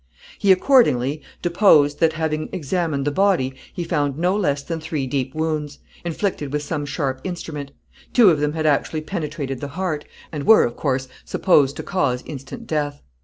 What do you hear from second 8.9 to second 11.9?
penetrated the heart, and were, of course, supposed to